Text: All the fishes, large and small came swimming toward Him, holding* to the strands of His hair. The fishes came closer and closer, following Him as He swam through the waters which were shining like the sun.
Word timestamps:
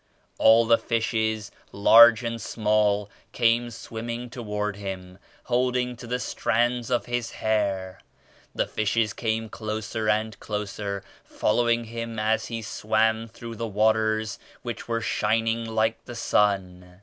All 0.39 0.65
the 0.65 0.79
fishes, 0.79 1.51
large 1.71 2.23
and 2.23 2.41
small 2.41 3.07
came 3.33 3.69
swimming 3.69 4.31
toward 4.31 4.77
Him, 4.77 5.19
holding* 5.43 5.95
to 5.97 6.07
the 6.07 6.17
strands 6.17 6.89
of 6.89 7.05
His 7.05 7.33
hair. 7.33 7.99
The 8.55 8.65
fishes 8.65 9.13
came 9.13 9.47
closer 9.47 10.09
and 10.09 10.39
closer, 10.39 11.03
following 11.23 11.83
Him 11.83 12.17
as 12.17 12.47
He 12.47 12.63
swam 12.63 13.27
through 13.27 13.57
the 13.57 13.67
waters 13.67 14.39
which 14.63 14.87
were 14.87 15.01
shining 15.01 15.65
like 15.67 16.03
the 16.05 16.15
sun. 16.15 16.99